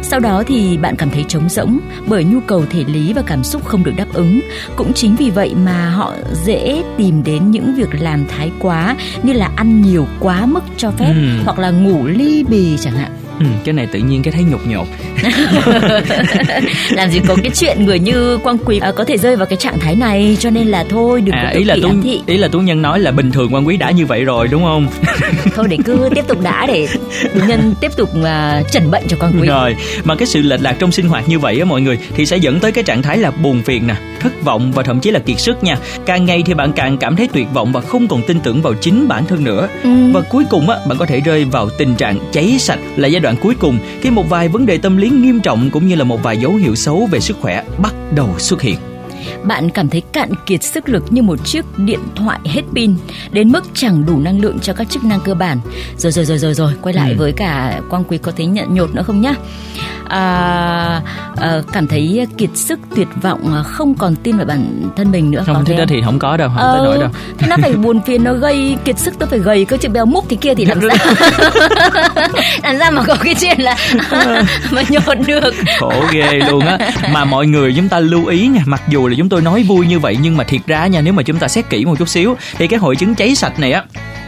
sau 0.10 0.20
đó 0.20 0.44
thì 0.48 0.78
bạn 0.78 0.96
cảm 0.96 1.10
thấy 1.10 1.26
trống 1.28 1.50
rỗng 1.50 1.80
bởi 2.08 2.24
nhu 2.24 2.40
cầu 2.40 2.66
thể 2.70 2.84
lý 2.84 3.14
và 3.14 3.22
cảm 3.26 3.44
xúc 3.44 3.66
không 3.66 3.84
được 3.84 3.92
đáp 3.98 4.08
ứng. 4.14 4.42
Cũng 4.76 4.94
chính 4.94 5.16
vì 5.16 5.30
vậy 5.30 5.56
mà 5.56 5.90
họ 5.90 6.14
dễ 6.46 6.84
tìm 6.98 7.24
đến 7.24 7.52
những 7.52 7.76
việc 7.76 7.90
làm 8.00 8.26
thái 8.28 8.52
quá 8.60 8.96
như 9.24 9.34
là 9.34 9.52
ăn 9.56 9.82
nhiều 9.82 10.08
quá 10.20 10.46
mức 10.46 10.64
cho 10.78 10.92
phép 10.92 11.14
ừ. 11.16 11.44
hoặc 11.46 11.60
là 11.60 11.70
ngủ 11.72 12.06
ly 12.06 12.44
bì 12.44 12.78
chẳng 12.78 12.94
hạn. 12.94 13.12
Ừ, 13.40 13.46
cái 13.64 13.74
này 13.74 13.88
tự 13.92 14.00
nhiên 14.00 14.24
cái 14.24 14.32
thấy 14.32 14.44
nhột 14.44 14.68
nhột. 14.68 14.88
Làm 16.92 17.10
gì 17.10 17.20
có 17.28 17.36
cái 17.44 17.52
chuyện 17.56 17.86
người 17.86 18.00
như 18.00 18.38
quang 18.38 18.58
quý 18.66 18.80
à, 18.80 18.92
có 18.92 19.06
thể 19.06 19.18
rơi 19.18 19.36
vào 19.36 19.46
cái 19.46 19.58
trạng 19.58 19.80
thái 19.80 19.96
này 19.96 20.38
cho 20.40 20.50
nên 20.50 20.68
là 20.68 20.86
thôi 20.90 21.22
đừng 21.22 21.36
à, 21.36 21.44
có 21.44 21.50
ý 21.60 21.64
là 21.64 21.76
tú 21.82 21.90
thị. 22.04 22.22
ý 22.26 22.38
là 22.38 22.48
tú 22.48 22.60
nhân 22.60 22.82
nói 22.82 23.00
là 23.00 23.12
bình 23.12 23.32
thường 23.32 23.52
quang 23.52 23.68
quý 23.68 23.78
đã 23.78 23.92
như 23.92 24.06
vậy 24.06 24.24
rồi 24.24 24.48
đúng 24.48 24.64
không? 24.64 24.88
Thôi 25.56 25.68
để 25.70 25.78
cứ 25.86 26.10
tiếp 26.16 26.28
tục 26.28 26.42
đã 26.42 26.66
để 26.68 26.88
tú 27.34 27.40
nhân 27.48 27.74
tiếp 27.82 27.92
tục 27.98 28.10
uh, 28.20 28.72
chẩn 28.72 28.92
bệnh 28.92 29.04
cho 29.08 29.18
quang 29.18 29.34
quý. 29.42 29.48
Rồi 29.48 29.76
mà 30.04 30.16
cái 30.16 30.28
sự 30.28 30.42
lệch 30.42 30.62
lạc 30.62 30.76
trong 30.80 30.92
sinh 30.92 31.08
hoạt 31.08 31.30
như 31.30 31.40
vậy 31.40 31.60
á 31.60 31.66
mọi 31.66 31.82
người 31.82 31.98
thì 32.16 32.26
sẽ 32.26 32.38
dẫn 32.38 32.60
tới 32.60 32.72
cái 32.72 32.84
trạng 32.84 33.02
thái 33.02 33.18
là 33.18 33.32
buồn 33.32 33.62
phiền 33.64 33.88
nè 33.88 33.96
thất 34.20 34.44
vọng 34.44 34.72
và 34.72 34.84
thậm 34.84 35.00
chí 35.00 35.12
là 35.12 35.20
kiệt 35.20 35.40
sức 35.40 35.64
nha. 35.64 35.78
Càng 36.06 36.26
ngày 36.26 36.44
thì 36.46 36.54
bạn 36.54 36.74
càng 36.74 36.98
cảm 36.98 37.16
thấy 37.16 37.30
tuyệt 37.34 37.48
vọng 37.54 37.72
và 37.72 37.82
không 37.82 38.08
còn 38.08 38.22
tin 38.28 38.40
tưởng 38.40 38.62
vào 38.62 38.74
chính 38.74 39.08
bản 39.08 39.26
thân 39.26 39.44
nữa. 39.44 39.68
Ừ. 39.84 39.90
và 40.14 40.22
cuối 40.22 40.44
cùng 40.50 40.70
á 40.70 40.78
bạn 40.88 40.98
có 40.98 41.06
thể 41.06 41.20
rơi 41.20 41.46
vào 41.46 41.70
tình 41.70 41.96
trạng 41.96 42.20
cháy 42.32 42.58
sạch 42.60 42.80
là 42.96 43.08
giai 43.08 43.20
đoạn 43.20 43.36
cuối 43.42 43.56
cùng 43.60 43.80
khi 44.02 44.12
một 44.12 44.30
vài 44.30 44.48
vấn 44.48 44.66
đề 44.66 44.78
tâm 44.78 44.98
lý 44.98 45.10
nghiêm 45.10 45.40
trọng 45.40 45.70
cũng 45.70 45.88
như 45.88 45.96
là 45.96 46.04
một 46.04 46.24
vài 46.24 46.38
dấu 46.38 46.56
hiệu 46.56 46.76
xấu 46.76 47.08
về 47.12 47.20
sức 47.20 47.38
khỏe 47.42 47.64
bắt 47.78 47.94
đầu 48.16 48.30
xuất 48.38 48.62
hiện. 48.62 48.78
Bạn 49.44 49.70
cảm 49.70 49.90
thấy 49.90 50.02
cạn 50.02 50.30
kiệt 50.46 50.64
sức 50.64 50.90
lực 50.90 51.04
như 51.10 51.22
một 51.22 51.46
chiếc 51.46 51.66
điện 51.78 52.00
thoại 52.16 52.40
hết 52.46 52.62
pin 52.76 52.96
đến 53.32 53.52
mức 53.52 53.64
chẳng 53.74 54.06
đủ 54.06 54.20
năng 54.20 54.42
lượng 54.42 54.60
cho 54.60 54.74
các 54.74 54.90
chức 54.90 55.04
năng 55.04 55.20
cơ 55.20 55.34
bản. 55.34 55.60
Rồi 55.98 56.12
rồi 56.12 56.26
rồi 56.26 56.38
rồi 56.38 56.54
rồi 56.54 56.74
quay 56.82 56.94
lại 56.94 57.12
ừ. 57.12 57.16
với 57.18 57.32
cả 57.32 57.82
quang 57.90 58.04
quý 58.04 58.18
có 58.18 58.32
thấy 58.38 58.46
nhận 58.46 58.76
nhột 58.76 58.96
nữa 58.96 59.04
không 59.04 59.22
nhá 59.22 59.34
à, 60.10 61.02
à, 61.38 61.62
cảm 61.74 61.88
thấy 61.88 62.28
kiệt 62.38 62.50
sức 62.54 62.80
tuyệt 62.96 63.08
vọng 63.22 63.54
à, 63.56 63.64
không 63.64 63.96
còn 63.96 64.16
tin 64.16 64.38
vào 64.38 64.46
bản 64.46 64.90
thân 64.96 65.12
mình 65.12 65.32
nữa 65.32 65.44
không 65.46 65.66
thế 65.66 65.78
đó 65.78 65.84
thì 65.88 66.02
không 66.06 66.20
có 66.20 66.38
đâu 66.38 66.50
không 66.50 66.58
ờ, 66.58 66.78
tới 66.78 66.86
nỗi 66.86 66.98
đâu. 67.00 67.10
thế 67.38 67.48
nó 67.48 67.56
phải 67.62 67.74
buồn 67.74 68.02
phiền 68.02 68.24
nó 68.24 68.34
gây 68.34 68.78
kiệt 68.86 69.00
sức 69.00 69.14
tôi 69.20 69.30
phải 69.30 69.40
gầy. 69.40 69.66
Cơ 69.66 69.78
chữ 69.78 69.90
béo 69.90 70.06
múc 70.06 70.26
thì 70.30 70.36
kia 70.36 70.56
thì 70.56 70.66
làm 70.66 70.80
sao? 70.82 71.16
Làm 72.64 72.76
sao 72.80 72.92
mà 72.92 73.04
có 73.04 73.16
cái 73.24 73.36
chuyện 73.36 73.62
là 73.62 73.78
mà 74.72 74.82
nhột 74.90 75.18
được? 75.28 75.54
Khổ 75.80 75.94
ghê 76.12 76.32
luôn 76.50 76.66
á. 76.66 76.78
Mà 77.12 77.26
mọi 77.26 77.48
người 77.48 77.74
chúng 77.76 77.90
ta 77.90 78.00
lưu 78.00 78.26
ý 78.26 78.48
nha 78.48 78.62
mặc 78.66 78.82
dù 78.90 79.08
là 79.08 79.16
chúng 79.18 79.30
tôi 79.30 79.42
nói 79.42 79.64
vui 79.64 79.88
như 79.88 80.00
vậy 80.00 80.18
nhưng 80.22 80.38
mà 80.38 80.44
thiệt 80.44 80.62
ra 80.68 80.88
nha 80.88 81.02
nếu 81.02 81.14
mà 81.14 81.24
chúng 81.24 81.38
ta 81.38 81.48
xét 81.48 81.70
kỹ 81.70 81.86
một 81.86 81.96
chút 82.00 82.10
xíu 82.10 82.36
thì 82.58 82.68
cái 82.68 82.80
hội 82.80 82.96
chứng 82.96 83.16
cháy 83.16 83.36
sạch 83.36 83.60
này 83.60 83.72
á 83.72 83.84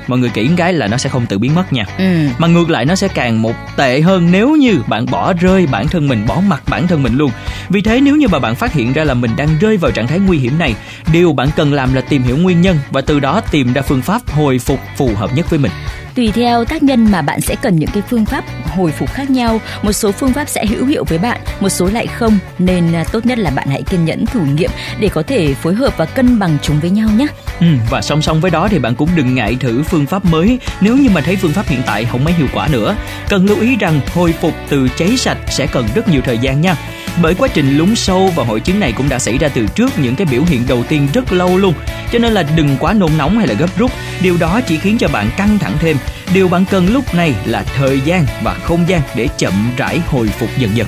mọi 0.10 0.20
người 0.20 0.30
kỹ 0.30 0.50
cái 0.58 0.74
là 0.74 0.88
nó 0.88 0.98
sẽ 0.98 1.10
không 1.10 1.26
tự 1.26 1.38
biến 1.38 1.56
mất 1.56 1.74
nha. 1.74 1.86
Ừ. 1.98 2.28
mà 2.38 2.48
ngược 2.48 2.70
lại 2.70 2.86
nó 2.86 2.96
sẽ 2.96 3.08
càng 3.08 3.42
một 3.42 3.56
tệ 3.76 4.02
hơn 4.02 4.32
nếu 4.32 4.56
như 4.56 4.82
bạn 4.88 5.06
bỏ 5.12 5.34
rơi 5.34 5.68
bản 5.68 5.88
thân 5.88 6.08
mình 6.08 6.26
bỏ 6.28 6.42
mặt 6.48 6.64
bản 6.68 6.88
thân 6.88 7.04
mình 7.04 7.18
luôn. 7.18 7.32
Vì 7.70 7.82
thế 7.82 8.02
nếu 8.02 8.16
như 8.16 8.28
mà 8.28 8.40
bạn 8.40 8.56
phát 8.56 8.74
hiện 8.74 8.94
ra 8.94 9.04
là 9.04 9.14
mình 9.14 9.32
đang 9.38 9.50
rơi 9.62 9.78
vào 9.78 9.92
trạng 9.92 10.08
thái 10.08 10.20
nguy 10.20 10.38
hiểm 10.38 10.60
này 10.60 10.76
điều 11.12 11.34
bạn 11.34 11.50
cần 11.56 11.74
làm 11.74 11.94
là 11.94 12.02
tìm 12.02 12.24
hiểu 12.24 12.38
nguyên 12.38 12.62
nhân 12.62 12.78
và 12.92 13.02
từ 13.02 13.20
đó 13.20 13.42
tìm 13.52 13.74
ra 13.74 13.82
phương 13.82 14.02
pháp 14.02 14.22
hồi 14.32 14.60
phục 14.60 14.80
phù 14.98 15.12
hợp 15.16 15.36
nhất 15.36 15.50
với 15.50 15.60
mình 15.60 15.72
Tùy 16.16 16.32
theo 16.36 16.66
tác 16.66 16.84
nhân 16.84 17.12
mà 17.12 17.22
bạn 17.22 17.42
sẽ 17.42 17.56
cần 17.62 17.76
những 17.76 17.90
cái 17.94 18.04
phương 18.10 18.26
pháp 18.26 18.44
hồi 18.66 18.92
phục 18.92 19.14
khác 19.14 19.30
nhau, 19.30 19.62
một 19.82 19.92
số 19.92 20.12
phương 20.12 20.34
pháp 20.34 20.50
sẽ 20.50 20.66
hữu 20.66 20.86
hiệu 20.86 21.04
với 21.04 21.18
bạn, 21.18 21.42
một 21.60 21.70
số 21.70 21.88
lại 21.88 22.08
không, 22.08 22.40
nên 22.60 22.94
à, 22.94 23.04
tốt 23.12 23.26
nhất 23.26 23.38
là 23.38 23.50
bạn 23.50 23.68
hãy 23.68 23.84
kiên 23.84 24.06
nhẫn 24.06 24.26
thử 24.26 24.40
nghiệm 24.40 24.70
để 25.00 25.10
có 25.10 25.24
thể 25.24 25.54
phối 25.54 25.74
hợp 25.74 25.98
và 25.98 26.06
cân 26.06 26.40
bằng 26.40 26.58
chúng 26.62 26.80
với 26.80 26.90
nhau 26.90 27.10
nhé. 27.18 27.28
Ừ, 27.60 27.68
và 27.90 28.02
song 28.02 28.22
song 28.22 28.42
với 28.42 28.52
đó 28.52 28.68
thì 28.72 28.80
bạn 28.80 28.96
cũng 28.96 29.10
đừng 29.16 29.36
ngại 29.36 29.58
thử 29.60 29.84
phương 29.84 30.06
pháp 30.06 30.26
mới 30.26 30.60
nếu 30.82 30.98
như 30.98 31.10
mà 31.10 31.22
thấy 31.22 31.36
phương 31.36 31.52
pháp 31.52 31.68
hiện 31.68 31.82
tại 31.86 32.06
không 32.06 32.24
mấy 32.24 32.34
hiệu 32.34 32.48
quả 32.54 32.68
nữa. 32.68 32.96
Cần 33.30 33.46
lưu 33.46 33.60
ý 33.60 33.76
rằng 33.76 34.02
hồi 34.14 34.34
phục 34.42 34.54
từ 34.70 34.88
cháy 34.98 35.18
sạch 35.18 35.38
sẽ 35.50 35.68
cần 35.68 35.88
rất 35.96 36.10
nhiều 36.10 36.22
thời 36.26 36.38
gian 36.38 36.62
nha 36.62 36.76
bởi 37.22 37.36
quá 37.36 37.48
trình 37.54 37.78
lún 37.78 37.96
sâu 37.96 38.32
và 38.36 38.44
hội 38.44 38.60
chứng 38.60 38.80
này 38.80 38.92
cũng 38.92 39.10
đã 39.10 39.20
xảy 39.20 39.38
ra 39.38 39.48
từ 39.48 39.66
trước 39.76 40.00
những 40.00 40.16
cái 40.16 40.28
biểu 40.32 40.44
hiện 40.44 40.64
đầu 40.68 40.84
tiên 40.84 41.08
rất 41.14 41.34
lâu 41.34 41.58
luôn. 41.58 41.74
Cho 42.12 42.20
nên 42.20 42.34
là 42.34 42.44
đừng 42.56 42.78
quá 42.80 42.94
nôn 42.94 43.18
nóng 43.18 43.38
hay 43.38 43.48
là 43.48 43.54
gấp 43.54 43.78
rút. 43.78 43.92
Điều 44.22 44.38
đó 44.38 44.62
chỉ 44.68 44.78
khiến 44.78 44.98
cho 44.98 45.08
bạn 45.08 45.30
căng 45.38 45.60
thẳng 45.60 45.78
thêm. 45.80 45.98
Điều 46.34 46.48
bạn 46.48 46.66
cần 46.72 46.88
lúc 46.88 47.16
này 47.16 47.36
là 47.46 47.64
thời 47.64 48.00
gian 48.02 48.26
và 48.44 48.54
không 48.54 48.90
gian 48.90 49.02
để 49.16 49.28
chậm 49.38 49.72
rãi 49.78 50.00
hồi 50.08 50.28
phục 50.28 50.50
dần 50.58 50.72
dần. 50.78 50.88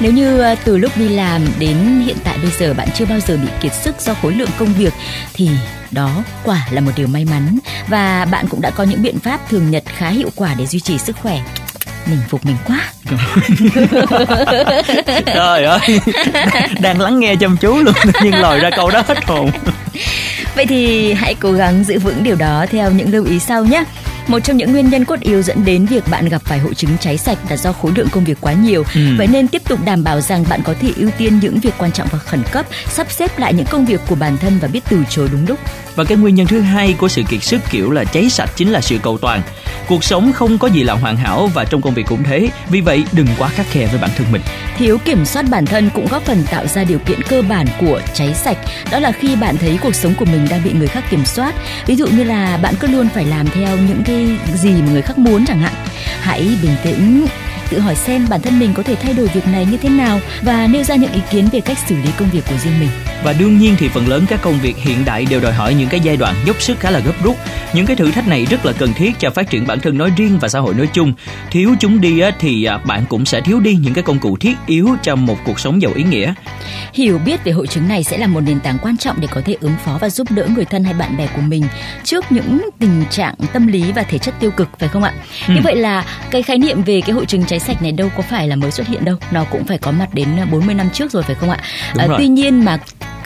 Nếu 0.00 0.12
như 0.12 0.40
ờ, 0.40 0.54
từ 0.64 0.76
lúc 0.76 0.92
đi 0.96 1.08
làm 1.08 1.42
đến 1.58 2.02
hiện 2.06 2.16
tại 2.24 2.38
bây 2.42 2.50
giờ 2.58 2.74
bạn 2.74 2.88
chưa 2.94 3.04
bao 3.04 3.20
giờ 3.20 3.36
bị 3.36 3.48
kiệt 3.60 3.74
sức 3.74 4.00
do 4.00 4.14
khối 4.14 4.34
lượng 4.34 4.50
công 4.58 4.72
việc, 4.72 4.92
thì 5.34 5.50
đó 5.90 6.24
quả 6.44 6.66
là 6.70 6.80
một 6.80 6.92
điều 6.96 7.06
may 7.06 7.24
mắn. 7.24 7.58
Và 7.88 8.24
bạn 8.24 8.46
cũng 8.48 8.60
đã 8.60 8.70
có 8.70 8.84
những 8.84 9.02
biện 9.02 9.18
pháp 9.18 9.48
thường 9.48 9.70
nhật 9.70 9.82
khá 9.86 10.08
hiệu 10.08 10.30
quả 10.36 10.54
để 10.58 10.66
duy 10.66 10.80
trì 10.80 10.98
sức 10.98 11.16
khỏe 11.16 11.40
mình 12.08 12.20
phục 12.28 12.46
mình 12.46 12.56
quá. 12.64 12.80
Trời 15.26 15.64
ơi. 15.64 16.00
Đang 16.80 17.00
lắng 17.00 17.20
nghe 17.20 17.36
chăm 17.36 17.56
chú 17.56 17.76
luôn 17.76 17.94
nhưng 18.22 18.34
lòi 18.34 18.58
ra 18.58 18.70
câu 18.76 18.90
đó 18.90 19.02
hết 19.08 19.24
hồn. 19.24 19.50
Vậy 20.56 20.66
thì 20.66 21.12
hãy 21.12 21.34
cố 21.34 21.52
gắng 21.52 21.84
giữ 21.84 21.98
vững 21.98 22.22
điều 22.22 22.36
đó 22.36 22.66
theo 22.70 22.90
những 22.90 23.12
lưu 23.12 23.24
ý 23.24 23.38
sau 23.38 23.64
nhé 23.64 23.84
một 24.28 24.38
trong 24.38 24.56
những 24.56 24.72
nguyên 24.72 24.90
nhân 24.90 25.04
cốt 25.04 25.20
yếu 25.20 25.42
dẫn 25.42 25.64
đến 25.64 25.86
việc 25.86 26.04
bạn 26.10 26.28
gặp 26.28 26.42
phải 26.44 26.58
hội 26.58 26.74
chứng 26.74 26.90
cháy 27.00 27.18
sạch 27.18 27.38
là 27.50 27.56
do 27.56 27.72
khối 27.72 27.92
lượng 27.96 28.08
công 28.12 28.24
việc 28.24 28.38
quá 28.40 28.52
nhiều. 28.52 28.84
Ừ. 28.94 29.00
Vậy 29.18 29.26
nên 29.26 29.48
tiếp 29.48 29.62
tục 29.68 29.84
đảm 29.84 30.04
bảo 30.04 30.20
rằng 30.20 30.44
bạn 30.48 30.60
có 30.64 30.74
thể 30.80 30.92
ưu 30.96 31.10
tiên 31.18 31.38
những 31.42 31.60
việc 31.60 31.74
quan 31.78 31.92
trọng 31.92 32.08
và 32.10 32.18
khẩn 32.18 32.42
cấp, 32.52 32.66
sắp 32.86 33.10
xếp 33.10 33.38
lại 33.38 33.54
những 33.54 33.66
công 33.66 33.84
việc 33.84 34.00
của 34.08 34.14
bản 34.14 34.36
thân 34.36 34.58
và 34.58 34.68
biết 34.68 34.80
từ 34.90 35.02
chối 35.10 35.28
đúng 35.32 35.46
lúc. 35.46 35.58
Và 35.94 36.04
cái 36.04 36.18
nguyên 36.18 36.34
nhân 36.34 36.46
thứ 36.46 36.60
hai 36.60 36.94
của 36.98 37.08
sự 37.08 37.22
kiệt 37.28 37.42
sức 37.42 37.60
kiểu 37.70 37.90
là 37.90 38.04
cháy 38.04 38.30
sạch 38.30 38.50
chính 38.56 38.72
là 38.72 38.80
sự 38.80 38.98
cầu 39.02 39.18
toàn. 39.18 39.42
Cuộc 39.88 40.04
sống 40.04 40.32
không 40.32 40.58
có 40.58 40.68
gì 40.68 40.82
là 40.82 40.94
hoàn 40.94 41.16
hảo 41.16 41.50
và 41.54 41.64
trong 41.64 41.82
công 41.82 41.94
việc 41.94 42.06
cũng 42.08 42.24
thế, 42.24 42.48
vì 42.68 42.80
vậy 42.80 43.04
đừng 43.12 43.26
quá 43.38 43.48
khắc 43.48 43.66
khe 43.70 43.86
với 43.86 43.98
bản 44.00 44.10
thân 44.16 44.26
mình. 44.32 44.42
Thiếu 44.76 44.98
kiểm 45.04 45.24
soát 45.24 45.44
bản 45.50 45.66
thân 45.66 45.90
cũng 45.94 46.06
góp 46.10 46.22
phần 46.22 46.42
tạo 46.50 46.66
ra 46.66 46.84
điều 46.84 46.98
kiện 46.98 47.22
cơ 47.22 47.42
bản 47.42 47.66
của 47.80 48.00
cháy 48.14 48.34
sạch. 48.34 48.56
Đó 48.90 48.98
là 48.98 49.12
khi 49.12 49.36
bạn 49.36 49.56
thấy 49.56 49.78
cuộc 49.82 49.94
sống 49.94 50.14
của 50.18 50.24
mình 50.24 50.46
đang 50.50 50.64
bị 50.64 50.72
người 50.72 50.86
khác 50.86 51.04
kiểm 51.10 51.24
soát. 51.24 51.54
Ví 51.86 51.96
dụ 51.96 52.06
như 52.06 52.24
là 52.24 52.56
bạn 52.62 52.74
cứ 52.80 52.88
luôn 52.88 53.08
phải 53.14 53.24
làm 53.24 53.46
theo 53.46 53.76
những 53.76 54.02
cái 54.04 54.17
gì 54.56 54.72
mà 54.72 54.92
người 54.92 55.02
khác 55.02 55.18
muốn 55.18 55.44
chẳng 55.46 55.60
hạn. 55.60 55.74
Hãy 56.20 56.48
bình 56.62 56.76
tĩnh, 56.84 57.26
tự 57.70 57.78
hỏi 57.78 57.94
xem 57.94 58.26
bản 58.30 58.40
thân 58.40 58.58
mình 58.58 58.72
có 58.74 58.82
thể 58.82 58.94
thay 58.94 59.14
đổi 59.14 59.26
việc 59.26 59.46
này 59.46 59.66
như 59.70 59.76
thế 59.76 59.88
nào 59.88 60.20
và 60.42 60.66
nêu 60.66 60.84
ra 60.84 60.94
những 60.94 61.12
ý 61.12 61.20
kiến 61.30 61.48
về 61.52 61.60
cách 61.60 61.78
xử 61.86 61.96
lý 61.96 62.10
công 62.18 62.30
việc 62.30 62.44
của 62.50 62.56
riêng 62.64 62.80
mình. 62.80 62.88
Và 63.24 63.32
đương 63.32 63.58
nhiên 63.58 63.74
thì 63.78 63.88
phần 63.88 64.08
lớn 64.08 64.24
các 64.28 64.42
công 64.42 64.58
việc 64.60 64.76
hiện 64.76 65.04
đại 65.04 65.26
đều 65.30 65.40
đòi 65.40 65.52
hỏi 65.52 65.74
những 65.74 65.88
cái 65.88 66.00
giai 66.00 66.16
đoạn 66.16 66.34
dốc 66.46 66.62
sức 66.62 66.80
khá 66.80 66.90
là 66.90 66.98
gấp 66.98 67.12
rút. 67.22 67.36
Những 67.72 67.86
cái 67.86 67.96
thử 67.96 68.10
thách 68.10 68.28
này 68.28 68.46
rất 68.50 68.66
là 68.66 68.72
cần 68.72 68.92
thiết 68.94 69.18
cho 69.18 69.30
phát 69.30 69.50
triển 69.50 69.66
bản 69.66 69.80
thân 69.80 69.98
nói 69.98 70.10
riêng 70.16 70.38
và 70.38 70.48
xã 70.48 70.58
hội 70.58 70.74
nói 70.74 70.88
chung. 70.92 71.12
Thiếu 71.50 71.74
chúng 71.80 72.00
đi 72.00 72.20
thì 72.38 72.64
à, 72.64 72.78
bạn 72.78 73.04
cũng 73.08 73.24
sẽ 73.24 73.40
thiếu 73.40 73.60
đi 73.60 73.74
những 73.74 73.94
cái 73.94 74.04
công 74.04 74.18
cụ 74.18 74.36
thiết 74.36 74.54
yếu 74.66 74.88
cho 75.02 75.16
một 75.16 75.36
cuộc 75.44 75.60
sống 75.60 75.82
giàu 75.82 75.92
ý 75.94 76.02
nghĩa. 76.02 76.34
Hiểu 76.92 77.18
biết 77.18 77.44
về 77.44 77.52
hội 77.52 77.66
chứng 77.66 77.88
này 77.88 78.04
sẽ 78.04 78.18
là 78.18 78.26
một 78.26 78.40
nền 78.40 78.60
tảng 78.60 78.78
quan 78.82 78.96
trọng 78.96 79.20
để 79.20 79.28
có 79.30 79.40
thể 79.44 79.56
ứng 79.60 79.74
phó 79.84 79.98
và 80.00 80.10
giúp 80.10 80.30
đỡ 80.30 80.46
người 80.56 80.64
thân 80.64 80.84
hay 80.84 80.94
bạn 80.94 81.16
bè 81.16 81.26
của 81.36 81.42
mình 81.42 81.64
trước 82.04 82.32
những 82.32 82.68
tình 82.78 83.04
trạng 83.10 83.34
tâm 83.52 83.66
lý 83.66 83.92
và 83.92 84.02
thể 84.02 84.18
chất 84.18 84.34
tiêu 84.40 84.50
cực 84.50 84.68
phải 84.78 84.88
không 84.88 85.02
ạ? 85.02 85.12
Ừ. 85.48 85.54
Như 85.54 85.60
vậy 85.64 85.76
là 85.76 86.04
cái 86.30 86.42
khái 86.42 86.58
niệm 86.58 86.82
về 86.82 87.00
cái 87.00 87.10
hội 87.10 87.26
chứng 87.26 87.44
cháy 87.58 87.66
sạch 87.66 87.82
này 87.82 87.92
đâu 87.92 88.08
có 88.16 88.22
phải 88.22 88.48
là 88.48 88.56
mới 88.56 88.70
xuất 88.70 88.86
hiện 88.86 89.04
đâu, 89.04 89.16
nó 89.30 89.44
cũng 89.50 89.64
phải 89.64 89.78
có 89.78 89.90
mặt 89.90 90.08
đến 90.12 90.28
40 90.50 90.74
năm 90.74 90.90
trước 90.92 91.12
rồi 91.12 91.22
phải 91.22 91.34
không 91.34 91.50
ạ? 91.50 91.58
À, 91.96 92.06
tuy 92.18 92.28
nhiên 92.28 92.64
mà 92.64 92.78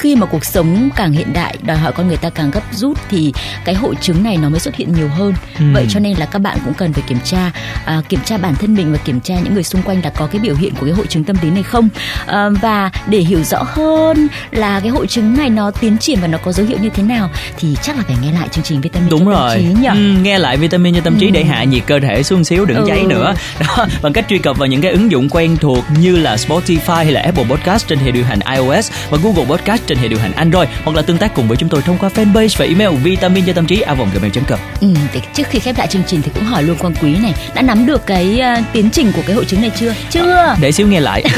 khi 0.02 0.16
mà 0.16 0.26
cuộc 0.26 0.44
sống 0.44 0.90
càng 0.96 1.12
hiện 1.12 1.32
đại 1.32 1.56
đòi 1.62 1.76
hỏi 1.76 1.92
con 1.92 2.08
người 2.08 2.16
ta 2.16 2.30
càng 2.30 2.50
gấp 2.50 2.62
rút 2.72 2.98
thì 3.10 3.32
cái 3.64 3.74
hội 3.74 3.94
chứng 4.00 4.22
này 4.22 4.36
nó 4.36 4.48
mới 4.48 4.60
xuất 4.60 4.74
hiện 4.74 4.92
nhiều 4.92 5.08
hơn 5.08 5.34
ừ. 5.58 5.64
vậy 5.74 5.86
cho 5.90 6.00
nên 6.00 6.16
là 6.16 6.26
các 6.26 6.38
bạn 6.38 6.58
cũng 6.64 6.74
cần 6.74 6.92
phải 6.92 7.02
kiểm 7.06 7.18
tra 7.24 7.50
à, 7.84 8.02
kiểm 8.08 8.20
tra 8.24 8.38
bản 8.38 8.54
thân 8.54 8.74
mình 8.74 8.92
và 8.92 8.98
kiểm 8.98 9.20
tra 9.20 9.34
những 9.44 9.54
người 9.54 9.62
xung 9.62 9.82
quanh 9.82 10.00
là 10.04 10.10
có 10.10 10.26
cái 10.26 10.40
biểu 10.40 10.54
hiện 10.54 10.74
của 10.74 10.86
cái 10.86 10.94
hội 10.94 11.06
chứng 11.06 11.24
tâm 11.24 11.36
lý 11.42 11.50
này 11.50 11.62
không 11.62 11.88
à, 12.26 12.48
và 12.48 12.90
để 13.06 13.18
hiểu 13.18 13.42
rõ 13.42 13.62
hơn 13.62 14.28
là 14.50 14.80
cái 14.80 14.88
hội 14.88 15.06
chứng 15.06 15.36
này 15.36 15.50
nó 15.50 15.70
tiến 15.70 15.98
triển 15.98 16.18
và 16.20 16.26
nó 16.26 16.38
có 16.38 16.52
dấu 16.52 16.66
hiệu 16.66 16.78
như 16.82 16.88
thế 16.88 17.02
nào 17.02 17.30
thì 17.56 17.76
chắc 17.82 17.96
là 17.96 18.02
phải 18.06 18.16
nghe 18.22 18.32
lại 18.32 18.48
chương 18.48 18.64
trình 18.64 18.80
vitamin 18.80 19.08
đúng 19.10 19.28
rồi 19.28 19.50
tâm 19.50 19.74
trí 19.74 19.80
nhỉ? 19.80 19.88
Ừ, 19.88 20.22
nghe 20.22 20.38
lại 20.38 20.56
vitamin 20.56 20.94
cho 20.94 21.00
tâm 21.00 21.16
trí 21.20 21.26
ừ. 21.26 21.30
để 21.30 21.44
hạ 21.44 21.64
nhiệt 21.64 21.82
cơ 21.86 22.00
thể 22.00 22.22
xuống 22.22 22.44
xíu 22.44 22.64
đừng 22.64 22.76
ừ. 22.76 22.84
cháy 22.88 23.04
nữa 23.04 23.34
đó 23.60 23.86
bằng 24.02 24.12
cách 24.12 24.24
truy 24.28 24.38
cập 24.38 24.58
vào 24.58 24.66
những 24.66 24.80
cái 24.80 24.92
ứng 24.92 25.10
dụng 25.10 25.28
quen 25.28 25.56
thuộc 25.56 25.84
như 26.00 26.16
là 26.16 26.36
Spotify 26.36 26.94
hay 26.94 27.12
là 27.12 27.20
Apple 27.20 27.44
Podcast 27.44 27.88
trên 27.88 27.98
hệ 27.98 28.10
điều 28.10 28.24
hành 28.24 28.38
iOS 28.56 28.90
và 29.10 29.18
Google 29.22 29.44
Podcast 29.44 29.82
trên 29.86 29.91
hệ 29.98 30.08
điều 30.08 30.18
hành 30.18 30.32
Android 30.32 30.68
hoặc 30.84 30.96
là 30.96 31.02
tương 31.02 31.18
tác 31.18 31.34
cùng 31.34 31.48
với 31.48 31.56
chúng 31.56 31.68
tôi 31.68 31.82
thông 31.82 31.98
qua 31.98 32.10
fanpage 32.14 32.58
và 32.58 32.64
email 32.64 32.90
vitamin 32.90 33.44
cho 33.46 33.52
tâm 33.52 33.66
trí 33.66 33.80
a 33.80 33.94
gmail.com. 33.94 34.58
Ừ, 34.80 34.88
thì 35.12 35.20
trước 35.34 35.46
khi 35.50 35.58
khép 35.58 35.78
lại 35.78 35.86
chương 35.86 36.02
trình 36.06 36.22
thì 36.22 36.30
cũng 36.34 36.44
hỏi 36.44 36.62
luôn 36.62 36.76
quan 36.80 36.94
quý 37.02 37.16
này 37.16 37.34
đã 37.54 37.62
nắm 37.62 37.86
được 37.86 38.06
cái 38.06 38.40
uh, 38.58 38.64
tiến 38.72 38.90
trình 38.90 39.12
của 39.12 39.22
cái 39.26 39.36
hội 39.36 39.44
chứng 39.44 39.60
này 39.60 39.70
chưa? 39.80 39.94
Chưa. 40.10 40.56
Để 40.60 40.72
xíu 40.72 40.86
nghe 40.86 41.00
lại. 41.00 41.24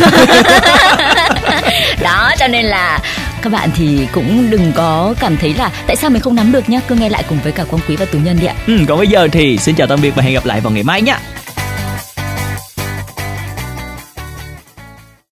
Đó 2.02 2.32
cho 2.38 2.46
nên 2.48 2.64
là 2.64 2.98
các 3.42 3.52
bạn 3.52 3.70
thì 3.76 4.08
cũng 4.12 4.50
đừng 4.50 4.72
có 4.74 5.14
cảm 5.20 5.36
thấy 5.36 5.54
là 5.54 5.70
tại 5.86 5.96
sao 5.96 6.10
mình 6.10 6.22
không 6.22 6.34
nắm 6.34 6.52
được 6.52 6.68
nhá 6.68 6.80
cứ 6.88 6.94
nghe 6.94 7.08
lại 7.08 7.24
cùng 7.28 7.38
với 7.42 7.52
cả 7.52 7.64
quang 7.64 7.82
quý 7.88 7.96
và 7.96 8.04
tú 8.04 8.18
nhân 8.18 8.38
đi 8.40 8.46
ạ 8.46 8.54
ừ, 8.66 8.78
còn 8.88 8.98
bây 8.98 9.06
giờ 9.06 9.28
thì 9.32 9.58
xin 9.58 9.74
chào 9.74 9.86
tạm 9.86 10.00
biệt 10.02 10.14
và 10.14 10.22
hẹn 10.22 10.34
gặp 10.34 10.46
lại 10.46 10.60
vào 10.60 10.72
ngày 10.72 10.82
mai 10.82 11.02
nhé 11.02 11.16